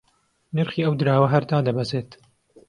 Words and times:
نرخی 0.55 0.81
ئەو 0.85 0.93
دراوە 0.99 1.27
هەر 1.33 1.43
دادەبەزێت 1.51 2.09